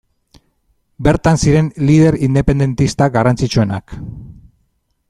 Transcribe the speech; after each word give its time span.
Bertan 1.07 1.37
ziren 1.43 1.69
lider 1.91 2.17
independentista 2.29 3.13
garrantzitsuenak. 3.19 3.97